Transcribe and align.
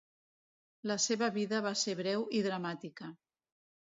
La 0.91 0.95
seva 1.03 1.27
vida 1.35 1.59
va 1.67 1.75
ser 1.83 1.95
breu 2.01 2.25
i 2.39 2.43
dramàtica. 2.47 3.13